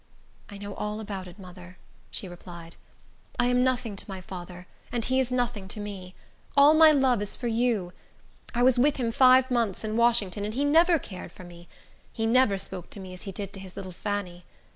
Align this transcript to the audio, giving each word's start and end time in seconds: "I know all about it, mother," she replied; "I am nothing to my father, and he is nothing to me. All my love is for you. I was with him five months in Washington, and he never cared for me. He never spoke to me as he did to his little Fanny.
"I 0.49 0.57
know 0.57 0.73
all 0.73 0.99
about 0.99 1.27
it, 1.27 1.37
mother," 1.37 1.77
she 2.09 2.27
replied; 2.27 2.75
"I 3.37 3.45
am 3.45 3.63
nothing 3.63 3.95
to 3.97 4.09
my 4.09 4.19
father, 4.19 4.65
and 4.91 5.05
he 5.05 5.19
is 5.19 5.31
nothing 5.31 5.67
to 5.67 5.79
me. 5.79 6.15
All 6.57 6.73
my 6.73 6.91
love 6.91 7.21
is 7.21 7.37
for 7.37 7.45
you. 7.45 7.93
I 8.55 8.63
was 8.63 8.79
with 8.79 8.95
him 8.97 9.11
five 9.11 9.51
months 9.51 9.83
in 9.83 9.95
Washington, 9.97 10.43
and 10.43 10.55
he 10.55 10.65
never 10.65 10.97
cared 10.97 11.31
for 11.31 11.43
me. 11.43 11.67
He 12.11 12.25
never 12.25 12.57
spoke 12.57 12.89
to 12.89 12.99
me 12.99 13.13
as 13.13 13.21
he 13.29 13.31
did 13.31 13.53
to 13.53 13.59
his 13.59 13.75
little 13.77 13.91
Fanny. 13.91 14.43